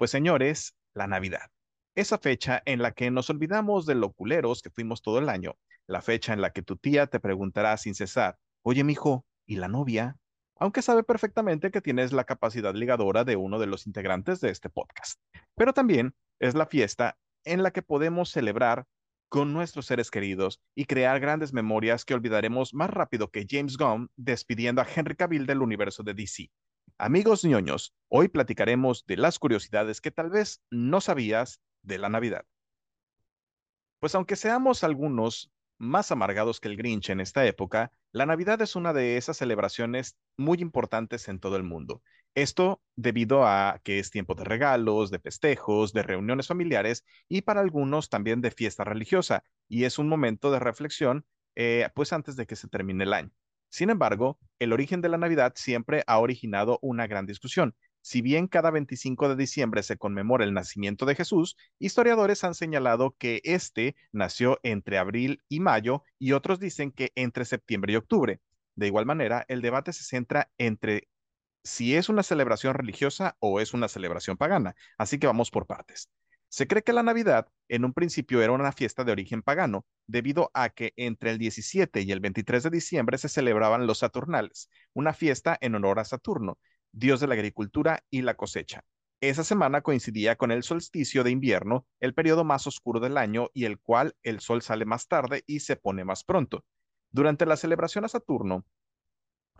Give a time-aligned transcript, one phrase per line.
[0.00, 1.50] Pues señores, la Navidad.
[1.94, 5.58] Esa fecha en la que nos olvidamos de lo culeros que fuimos todo el año.
[5.86, 9.68] La fecha en la que tu tía te preguntará sin cesar, oye, mijo, ¿y la
[9.68, 10.16] novia?
[10.56, 14.70] Aunque sabe perfectamente que tienes la capacidad ligadora de uno de los integrantes de este
[14.70, 15.20] podcast.
[15.54, 18.86] Pero también es la fiesta en la que podemos celebrar
[19.28, 24.10] con nuestros seres queridos y crear grandes memorias que olvidaremos más rápido que James Gunn
[24.16, 26.50] despidiendo a Henry Cavill del universo de DC.
[27.02, 32.44] Amigos ñoños, hoy platicaremos de las curiosidades que tal vez no sabías de la Navidad.
[34.00, 38.76] Pues aunque seamos algunos más amargados que el Grinch en esta época, la Navidad es
[38.76, 42.02] una de esas celebraciones muy importantes en todo el mundo.
[42.34, 47.62] Esto debido a que es tiempo de regalos, de festejos, de reuniones familiares y para
[47.62, 51.24] algunos también de fiesta religiosa, y es un momento de reflexión,
[51.56, 53.32] eh, pues antes de que se termine el año.
[53.70, 58.46] Sin embargo, el origen de la Navidad siempre ha originado una gran discusión, si bien
[58.48, 63.94] cada 25 de diciembre se conmemora el nacimiento de Jesús, historiadores han señalado que este
[64.10, 68.40] nació entre abril y mayo y otros dicen que entre septiembre y octubre.
[68.74, 71.08] De igual manera, el debate se centra entre
[71.62, 76.08] si es una celebración religiosa o es una celebración pagana, así que vamos por partes.
[76.50, 80.50] Se cree que la Navidad en un principio era una fiesta de origen pagano, debido
[80.52, 85.12] a que entre el 17 y el 23 de diciembre se celebraban los Saturnales, una
[85.12, 86.58] fiesta en honor a Saturno,
[86.90, 88.82] dios de la agricultura y la cosecha.
[89.20, 93.66] Esa semana coincidía con el solsticio de invierno, el periodo más oscuro del año y
[93.66, 96.64] el cual el sol sale más tarde y se pone más pronto.
[97.12, 98.64] Durante la celebración a Saturno,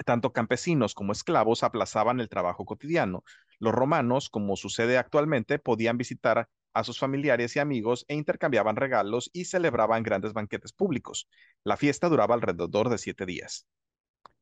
[0.05, 3.23] tanto campesinos como esclavos aplazaban el trabajo cotidiano.
[3.61, 9.31] Los romanos, como sucede actualmente, podían visitar a sus familiares y amigos e intercambiaban regalos
[9.33, 11.29] y celebraban grandes banquetes públicos.
[11.65, 13.67] La fiesta duraba alrededor de siete días.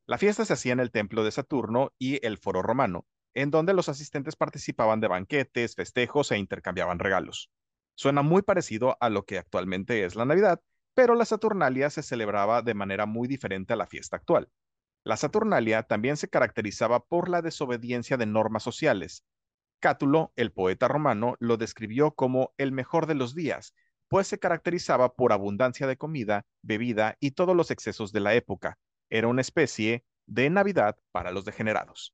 [0.05, 3.73] La fiesta se hacía en el templo de Saturno y el foro romano, en donde
[3.73, 7.51] los asistentes participaban de banquetes, festejos e intercambiaban regalos.
[7.95, 10.61] Suena muy parecido a lo que actualmente es la Navidad,
[10.93, 14.49] pero la Saturnalia se celebraba de manera muy diferente a la fiesta actual.
[15.03, 19.23] La Saturnalia también se caracterizaba por la desobediencia de normas sociales.
[19.79, 23.73] Cátulo, el poeta romano, lo describió como el mejor de los días,
[24.07, 28.77] pues se caracterizaba por abundancia de comida, bebida y todos los excesos de la época,
[29.09, 32.13] era una especie de Navidad para los degenerados.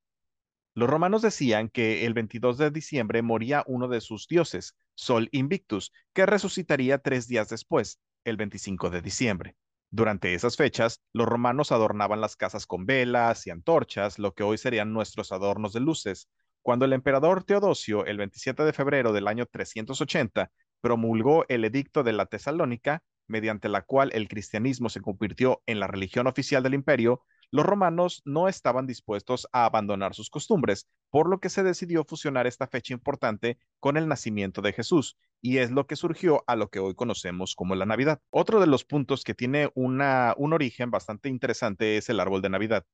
[0.76, 5.92] Los romanos decían que el 22 de diciembre moría uno de sus dioses, Sol Invictus,
[6.14, 9.56] que resucitaría tres días después, el 25 de diciembre.
[9.90, 14.58] Durante esas fechas, los romanos adornaban las casas con velas y antorchas, lo que hoy
[14.58, 16.28] serían nuestros adornos de luces.
[16.66, 22.12] Cuando el emperador Teodosio, el 27 de febrero del año 380, promulgó el edicto de
[22.12, 27.22] la Tesalónica, mediante la cual el cristianismo se convirtió en la religión oficial del imperio,
[27.52, 32.48] los romanos no estaban dispuestos a abandonar sus costumbres, por lo que se decidió fusionar
[32.48, 36.72] esta fecha importante con el nacimiento de Jesús, y es lo que surgió a lo
[36.72, 38.22] que hoy conocemos como la Navidad.
[38.32, 42.88] Otro de los puntos que tiene un origen bastante interesante es el árbol de Navidad.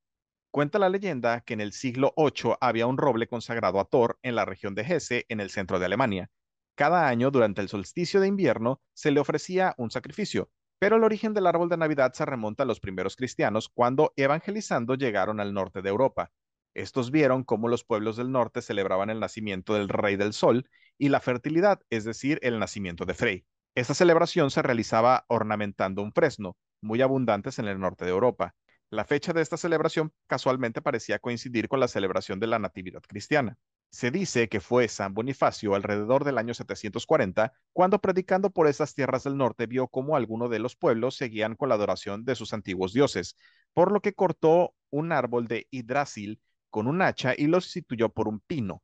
[0.51, 4.35] Cuenta la leyenda que en el siglo VIII había un roble consagrado a Thor en
[4.35, 6.29] la región de Hesse, en el centro de Alemania.
[6.75, 11.33] Cada año, durante el solsticio de invierno, se le ofrecía un sacrificio, pero el origen
[11.33, 15.81] del árbol de Navidad se remonta a los primeros cristianos cuando evangelizando llegaron al norte
[15.81, 16.33] de Europa.
[16.73, 21.07] Estos vieron cómo los pueblos del norte celebraban el nacimiento del rey del sol y
[21.07, 23.45] la fertilidad, es decir, el nacimiento de Frey.
[23.73, 28.53] Esta celebración se realizaba ornamentando un fresno, muy abundantes en el norte de Europa.
[28.91, 33.57] La fecha de esta celebración casualmente parecía coincidir con la celebración de la Natividad cristiana.
[33.89, 39.23] Se dice que fue San Bonifacio alrededor del año 740 cuando predicando por esas tierras
[39.23, 42.91] del norte vio cómo algunos de los pueblos seguían con la adoración de sus antiguos
[42.91, 43.37] dioses,
[43.71, 48.27] por lo que cortó un árbol de hidrásil con un hacha y lo sustituyó por
[48.27, 48.83] un pino.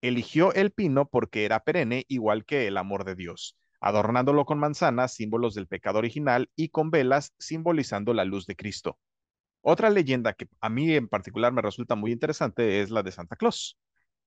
[0.00, 5.14] Eligió el pino porque era perenne igual que el amor de Dios, adornándolo con manzanas,
[5.14, 8.98] símbolos del pecado original, y con velas, simbolizando la luz de Cristo.
[9.66, 13.34] Otra leyenda que a mí en particular me resulta muy interesante es la de Santa
[13.34, 13.78] Claus.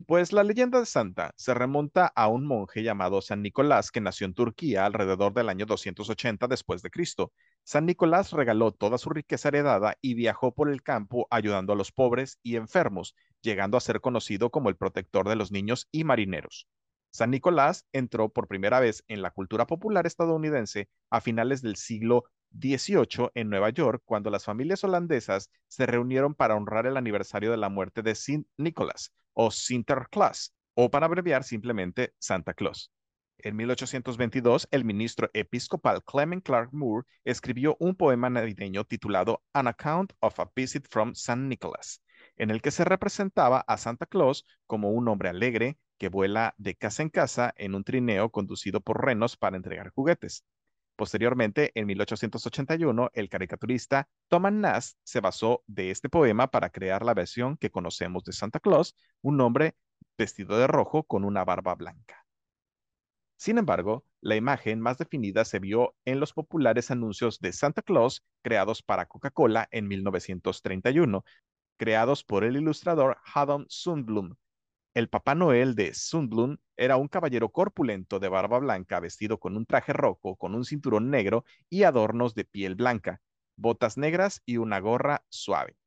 [0.07, 4.25] Pues la leyenda de Santa se remonta a un monje llamado San Nicolás que nació
[4.25, 7.33] en Turquía alrededor del año 280 después de Cristo.
[7.63, 11.91] San Nicolás regaló toda su riqueza heredada y viajó por el campo ayudando a los
[11.91, 16.67] pobres y enfermos, llegando a ser conocido como el protector de los niños y marineros.
[17.11, 22.23] San Nicolás entró por primera vez en la cultura popular estadounidense a finales del siglo
[22.59, 27.57] XVIII en Nueva York, cuando las familias holandesas se reunieron para honrar el aniversario de
[27.57, 32.91] la muerte de Saint Nicholas, o Sinterklaas, o para abreviar simplemente Santa Claus.
[33.39, 40.13] En 1822, el ministro episcopal Clement Clark Moore escribió un poema navideño titulado An Account
[40.19, 41.41] of a Visit from St.
[41.41, 42.01] Nicholas,
[42.35, 46.75] en el que se representaba a Santa Claus como un hombre alegre, que vuela de
[46.75, 50.43] casa en casa en un trineo conducido por renos para entregar juguetes.
[50.97, 57.13] Posteriormente, en 1881, el caricaturista Thomas Nast se basó de este poema para crear la
[57.13, 59.75] versión que conocemos de Santa Claus, un hombre
[60.17, 62.25] vestido de rojo con una barba blanca.
[63.37, 68.25] Sin embargo, la imagen más definida se vio en los populares anuncios de Santa Claus
[68.41, 71.23] creados para Coca-Cola en 1931,
[71.77, 74.35] creados por el ilustrador Haddon Sundblom,
[74.97, 79.67] el Papá Noel de Sundblom era un caballero corpulento de barba blanca vestido con un
[79.67, 83.21] traje rojo, con un cinturón negro y adornos de piel blanca,
[83.57, 85.77] botas negras y una gorra suave.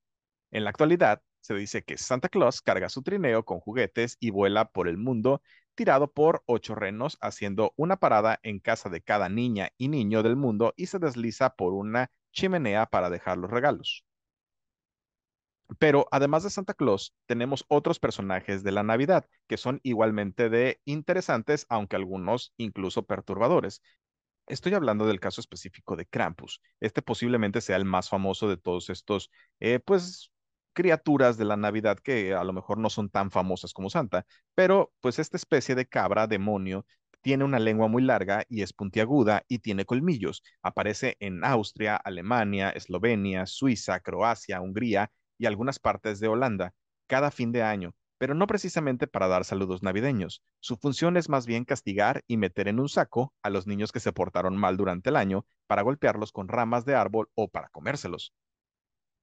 [0.52, 4.70] En la actualidad, se dice que Santa Claus carga su trineo con juguetes y vuela
[4.70, 5.42] por el mundo
[5.74, 10.36] tirado por ocho renos, haciendo una parada en casa de cada niña y niño del
[10.36, 14.04] mundo y se desliza por una chimenea para dejar los regalos.
[15.78, 20.80] Pero además de Santa Claus, tenemos otros personajes de la Navidad que son igualmente de
[20.84, 23.82] interesantes, aunque algunos incluso perturbadores.
[24.46, 26.60] Estoy hablando del caso específico de Krampus.
[26.80, 29.30] Este posiblemente sea el más famoso de todos estos,
[29.60, 30.30] eh, pues,
[30.72, 34.24] criaturas de la Navidad que a lo mejor no son tan famosas como Santa,
[34.54, 36.86] pero pues esta especie de cabra, demonio,
[37.22, 40.42] tiene una lengua muy larga y es puntiaguda y tiene colmillos.
[40.62, 46.74] Aparece en Austria, Alemania, Eslovenia, Suiza, Croacia, Hungría y algunas partes de Holanda
[47.06, 50.42] cada fin de año, pero no precisamente para dar saludos navideños.
[50.60, 54.00] Su función es más bien castigar y meter en un saco a los niños que
[54.00, 58.34] se portaron mal durante el año para golpearlos con ramas de árbol o para comérselos.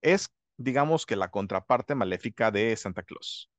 [0.01, 3.51] Es, digamos que la contraparte maléfica de Santa Claus.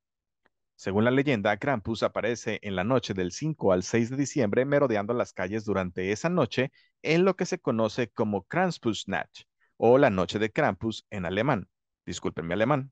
[0.75, 5.13] Según la leyenda, Krampus aparece en la noche del 5 al 6 de diciembre merodeando
[5.13, 6.73] las calles durante esa noche
[7.03, 9.43] en lo que se conoce como Krampusnacht
[9.77, 11.69] o la noche de Krampus en alemán
[12.09, 12.91] disculpen mi alemán.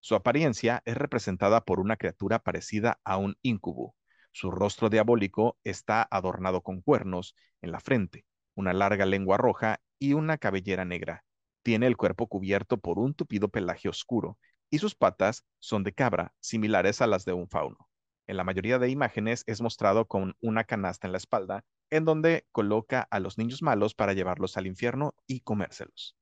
[0.00, 3.94] Su apariencia es representada por una criatura parecida a un incubo.
[4.32, 8.26] Su rostro diabólico está adornado con cuernos en la frente,
[8.56, 11.24] una larga lengua roja y una cabellera negra.
[11.62, 14.38] Tiene el cuerpo cubierto por un tupido pelaje oscuro
[14.70, 17.88] y sus patas son de cabra, similares a las de un fauno.
[18.26, 22.44] En la mayoría de imágenes es mostrado con una canasta en la espalda, en donde
[22.50, 26.17] coloca a los niños malos para llevarlos al infierno y comérselos.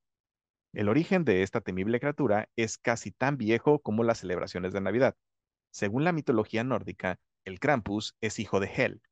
[0.72, 5.16] El origen de esta temible criatura es casi tan viejo como las celebraciones de Navidad.
[5.70, 9.02] Según la mitología nórdica, el Krampus es hijo de Hel,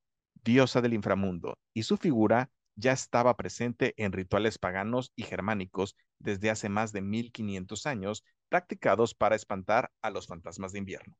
[0.43, 6.51] diosa del inframundo, y su figura ya estaba presente en rituales paganos y germánicos desde
[6.51, 11.17] hace más de 1500 años, practicados para espantar a los fantasmas de invierno.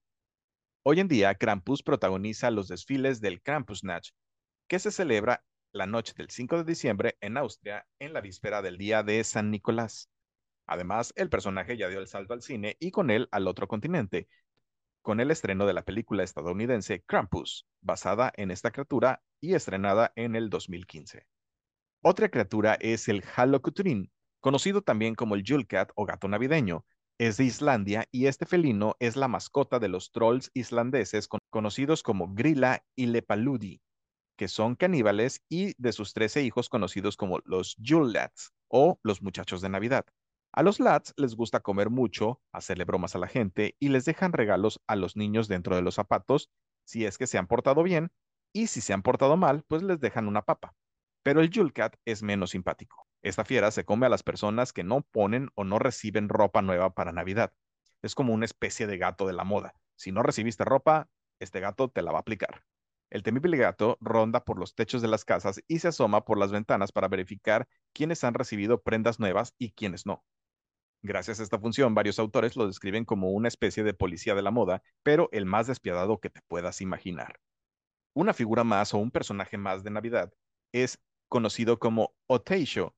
[0.83, 4.15] Hoy en día, Krampus protagoniza los desfiles del Krampusnacht,
[4.69, 8.79] que se celebra la noche del 5 de diciembre en Austria en la víspera del
[8.79, 10.11] día de San Nicolás.
[10.67, 14.29] Además, el personaje ya dio el salto al cine y con él al otro continente,
[15.03, 20.35] con el estreno de la película estadounidense Krampus, basada en esta criatura y estrenada en
[20.35, 21.27] el 2015.
[22.03, 26.85] Otra criatura es el Halokutrin, conocido también como el Julkat o gato navideño.
[27.19, 32.35] Es de Islandia y este felino es la mascota de los trolls islandeses conocidos como
[32.35, 33.81] Grilla y Lepaludi,
[34.37, 39.61] que son caníbales y de sus 13 hijos conocidos como los Jullats o los muchachos
[39.61, 40.05] de Navidad.
[40.57, 44.33] A los lads les gusta comer mucho, hacerle bromas a la gente y les dejan
[44.33, 46.49] regalos a los niños dentro de los zapatos
[46.85, 48.13] si es que se han portado bien
[48.53, 50.77] y si se han portado mal, pues les dejan una papa.
[51.25, 53.09] Pero el Julcat es menos simpático.
[53.21, 56.95] Esta fiera se come a las personas que no ponen o no reciben ropa nueva
[56.95, 57.53] para Navidad.
[58.01, 59.75] Es como una especie de gato de la moda.
[59.97, 61.09] Si no recibiste ropa,
[61.41, 62.63] este gato te la va a aplicar.
[63.11, 66.53] El temible gato ronda por los techos de las casas y se asoma por las
[66.53, 70.23] ventanas para verificar quiénes han recibido prendas nuevas y quiénes no.
[71.07, 74.51] Gracias a esta función, varios autores lo describen como una especie de policía de la
[74.51, 77.41] moda, pero el más despiadado que te puedas imaginar.
[78.15, 80.33] Una figura más o un personaje más de Navidad
[80.73, 82.97] es conocido como Oteisho,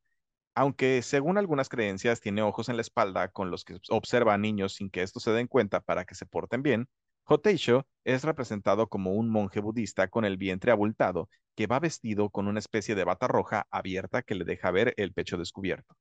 [0.54, 4.74] aunque según algunas creencias tiene ojos en la espalda con los que observa a niños
[4.74, 6.88] sin que estos se den cuenta para que se porten bien,
[7.24, 12.46] Hoteisho es representado como un monje budista con el vientre abultado que va vestido con
[12.46, 15.96] una especie de bata roja abierta que le deja ver el pecho descubierto.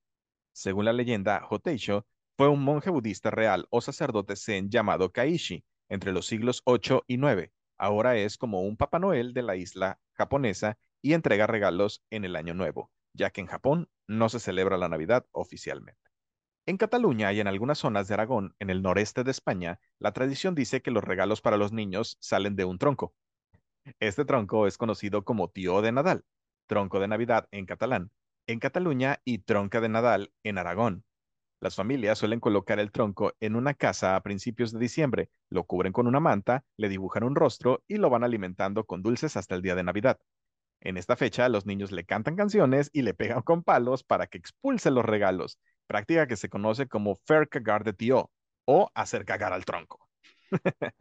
[0.55, 2.07] Según la leyenda, Hoteisho
[2.37, 7.17] fue un monje budista real o sacerdote zen llamado Kaishi entre los siglos 8 y
[7.17, 7.51] 9.
[7.77, 12.37] Ahora es como un Papá Noel de la isla japonesa y entrega regalos en el
[12.37, 16.09] Año Nuevo, ya que en Japón no se celebra la Navidad oficialmente.
[16.65, 20.55] En Cataluña y en algunas zonas de Aragón, en el noreste de España, la tradición
[20.55, 23.13] dice que los regalos para los niños salen de un tronco.
[23.99, 26.23] Este tronco es conocido como tío de Nadal,
[26.65, 28.09] tronco de Navidad en catalán,
[28.47, 31.03] en Cataluña y Tronca de Nadal en Aragón.
[31.61, 35.93] Las familias suelen colocar el tronco en una casa a principios de diciembre, lo cubren
[35.93, 39.61] con una manta, le dibujan un rostro y lo van alimentando con dulces hasta el
[39.61, 40.19] día de Navidad.
[40.81, 44.37] En esta fecha, los niños le cantan canciones y le pegan con palos para que
[44.37, 48.29] expulse los regalos, práctica que se conoce como faire cagar de tío
[48.65, 50.07] o hacer cagar al tronco.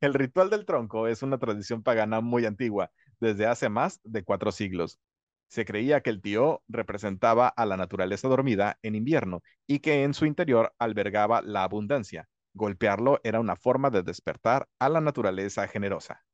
[0.00, 4.52] el ritual del tronco es una tradición pagana muy antigua, desde hace más de cuatro
[4.52, 5.00] siglos.
[5.52, 10.14] Se creía que el tío representaba a la naturaleza dormida en invierno y que en
[10.14, 12.26] su interior albergaba la abundancia.
[12.54, 16.24] Golpearlo era una forma de despertar a la naturaleza generosa.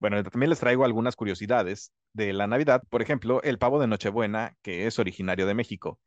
[0.00, 2.82] Bueno, también les traigo algunas curiosidades de la Navidad.
[2.90, 6.00] Por ejemplo, el pavo de Nochebuena, que es originario de México.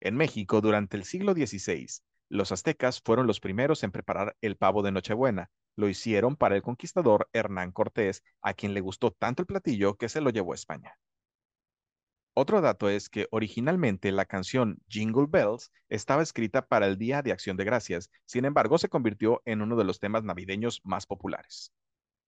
[0.00, 1.86] En México, durante el siglo XVI,
[2.30, 5.50] los aztecas fueron los primeros en preparar el pavo de Nochebuena.
[5.76, 10.08] Lo hicieron para el conquistador Hernán Cortés, a quien le gustó tanto el platillo que
[10.08, 10.94] se lo llevó a España.
[12.40, 17.32] Otro dato es que originalmente la canción Jingle Bells estaba escrita para el Día de
[17.32, 21.72] Acción de Gracias, sin embargo se convirtió en uno de los temas navideños más populares.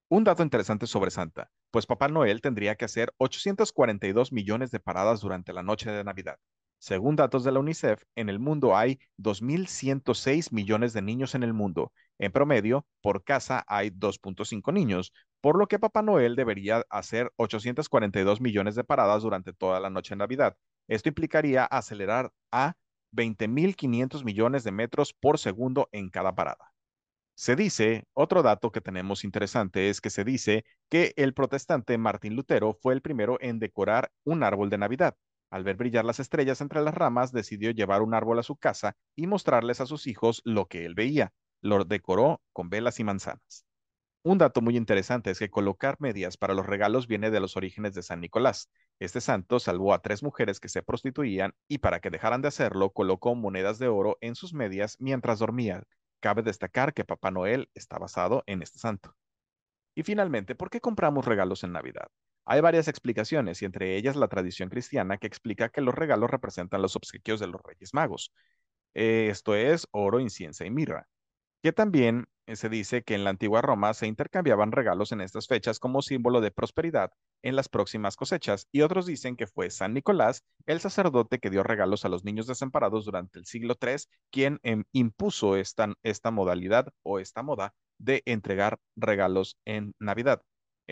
[0.09, 5.21] Un dato interesante sobre Santa, pues Papá Noel tendría que hacer 842 millones de paradas
[5.21, 6.41] durante la noche de Navidad.
[6.81, 11.53] Según datos de la UNICEF, en el mundo hay 2.106 millones de niños en el
[11.53, 11.93] mundo.
[12.19, 18.41] En promedio, por casa hay 2.5 niños, por lo que Papá Noel debería hacer 842
[18.41, 20.57] millones de paradas durante toda la noche de Navidad.
[20.89, 22.77] Esto implicaría acelerar a
[23.13, 26.73] 20.500 millones de metros por segundo en cada parada.
[27.35, 32.37] Se dice, otro dato que tenemos interesante es que se dice que el protestante Martín
[32.37, 35.15] Lutero fue el primero en decorar un árbol de Navidad.
[35.51, 38.97] Al ver brillar las estrellas entre las ramas, decidió llevar un árbol a su casa
[39.17, 41.33] y mostrarles a sus hijos lo que él veía.
[41.61, 43.67] Lo decoró con velas y manzanas.
[44.23, 47.95] Un dato muy interesante es que colocar medias para los regalos viene de los orígenes
[47.95, 48.71] de San Nicolás.
[48.99, 52.91] Este santo salvó a tres mujeres que se prostituían y para que dejaran de hacerlo
[52.91, 55.85] colocó monedas de oro en sus medias mientras dormían.
[56.21, 59.17] Cabe destacar que Papá Noel está basado en este santo.
[59.95, 62.09] Y finalmente, ¿por qué compramos regalos en Navidad?
[62.45, 66.83] Hay varias explicaciones y entre ellas la tradición cristiana que explica que los regalos representan
[66.83, 68.33] los obsequios de los Reyes Magos.
[68.95, 71.09] esto es oro, incienso y mirra,
[71.63, 75.47] que también eh, se dice que en la antigua Roma se intercambiaban regalos en estas
[75.47, 79.95] fechas como símbolo de prosperidad en las próximas cosechas, y otros dicen que fue San
[79.95, 83.97] Nicolás, el sacerdote que dio regalos a los niños desamparados durante el siglo III,
[84.31, 90.43] quien em, impuso esta modalidad o esta moda de entregar regalos en Navidad.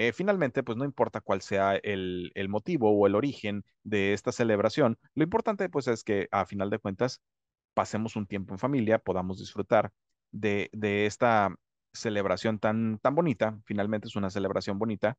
[0.00, 4.30] Eh, finalmente, pues no importa cuál sea el, el, motivo o el origen de esta
[4.30, 7.20] celebración, lo importante pues es que a final de cuentas
[7.74, 9.90] pasemos un tiempo en familia, podamos disfrutar
[10.30, 10.70] de,
[11.06, 11.52] esta
[11.92, 15.18] celebración tan, tan bonita, finalmente es una celebración bonita,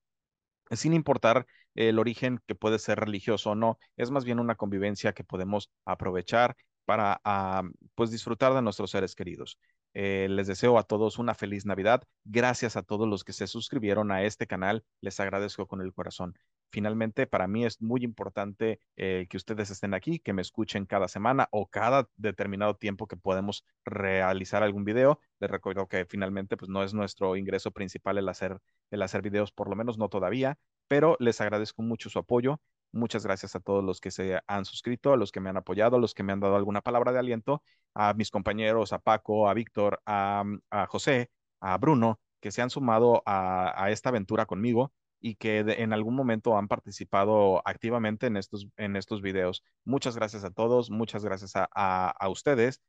[0.71, 1.45] sin importar
[1.75, 5.69] el origen que puede ser religioso o no, es más bien una convivencia que podemos
[5.83, 6.55] aprovechar
[6.89, 7.61] para ah,
[7.93, 9.59] pues disfrutar de nuestros seres queridos.
[9.93, 12.01] Eh, les deseo a todos una feliz Navidad.
[12.23, 14.83] Gracias a todos los que se suscribieron a este canal.
[14.99, 16.33] Les agradezco con el corazón.
[16.71, 21.07] Finalmente, para mí es muy importante eh, que ustedes estén aquí, que me escuchen cada
[21.07, 25.19] semana o cada determinado tiempo que podemos realizar algún video.
[25.39, 29.51] Les recuerdo que finalmente pues, no es nuestro ingreso principal el hacer, el hacer videos,
[29.51, 32.59] por lo menos no todavía, pero les agradezco mucho su apoyo.
[32.91, 35.97] Muchas gracias a todos los que se han suscrito, a los que me han apoyado,
[35.97, 37.61] a los que me han dado alguna palabra de aliento,
[37.93, 40.43] a mis compañeros, a Paco, a Víctor, a,
[40.87, 41.29] José,
[41.59, 44.91] a Bruno, que se han sumado a esta aventura conmigo
[45.21, 49.63] y que en algún momento han participado activamente en estos, en estos videos.
[49.85, 51.65] Muchas gracias a todos, muchas gracias a,
[52.09, 52.81] a, ustedes.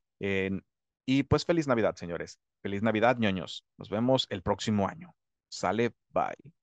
[1.07, 2.41] y pues feliz Navidad, señores.
[2.63, 3.65] Feliz Navidad, ñoños.
[3.79, 5.15] Nos vemos el próximo año.
[5.49, 6.60] Sale, bye.